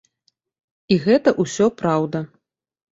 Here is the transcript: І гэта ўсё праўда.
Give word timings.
І 0.95 0.99
гэта 1.05 1.37
ўсё 1.45 1.65
праўда. 1.85 2.27